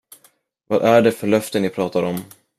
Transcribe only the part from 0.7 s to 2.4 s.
är det för löfte ni pratar om?